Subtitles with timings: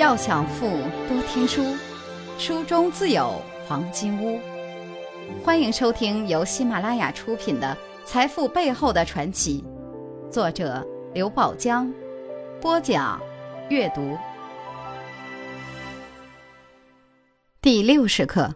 [0.00, 0.66] 要想富，
[1.10, 1.76] 多听书，
[2.38, 3.34] 书中自有
[3.68, 4.40] 黄金屋。
[5.44, 9.62] 欢迎收听由喜马拉雅出品的《财富背后的传奇》，
[10.32, 10.82] 作者
[11.12, 11.92] 刘宝江，
[12.62, 13.20] 播讲
[13.68, 14.16] 阅读。
[17.60, 18.54] 第六十课，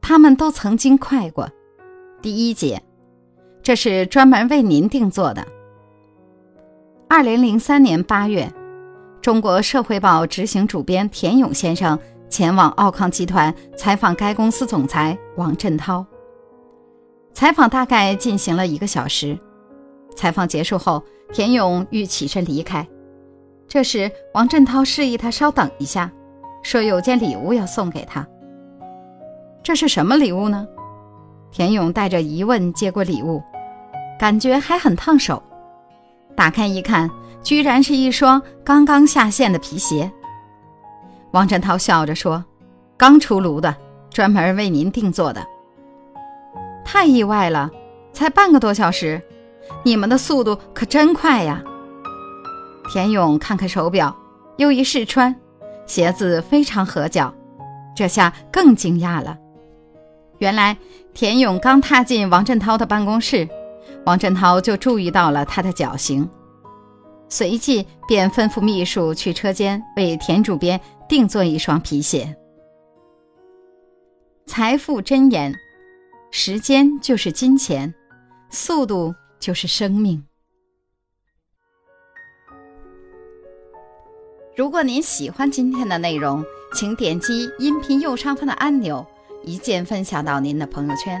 [0.00, 1.48] 他们都曾经快过。
[2.20, 2.82] 第一节，
[3.62, 5.46] 这是专门为您定做的。
[7.08, 8.52] 二零零三年八月。
[9.24, 16.04] 中国社会报执行主编田勇先生前往奥康集团采访该公司总裁王振涛。
[17.32, 19.38] 采访大概进行了一个小时。
[20.14, 21.02] 采访结束后，
[21.32, 22.86] 田勇欲起身离开，
[23.66, 26.12] 这时王振涛示意他稍等一下，
[26.62, 28.28] 说有件礼物要送给他。
[29.62, 30.68] 这是什么礼物呢？
[31.50, 33.42] 田勇带着疑问接过礼物，
[34.20, 35.42] 感觉还很烫手。
[36.36, 37.10] 打开一看。
[37.44, 40.10] 居然是一双刚刚下线的皮鞋。
[41.32, 42.42] 王振涛笑着说
[42.96, 43.76] ：“刚出炉的，
[44.08, 45.46] 专门为您定做的。”
[46.86, 47.70] 太意外了，
[48.14, 49.20] 才半个多小时，
[49.82, 51.62] 你们的速度可真快呀！
[52.90, 54.16] 田勇看看手表，
[54.56, 55.36] 又一试穿，
[55.84, 57.34] 鞋子非常合脚，
[57.94, 59.36] 这下更惊讶了。
[60.38, 60.78] 原来
[61.12, 63.46] 田勇刚踏进王振涛的办公室，
[64.06, 66.28] 王振涛就注意到了他的脚型。
[67.28, 72.36] 随即便吩咐秘书去车间为田主编定做一双皮鞋。
[74.46, 75.54] 财富箴言：
[76.30, 77.92] 时间就是金钱，
[78.50, 80.22] 速度就是生命。
[84.54, 89.04] 如果您喜欢今天的内容，请点击音频右上方的按钮，
[89.42, 91.20] 一键分享到您的朋友圈。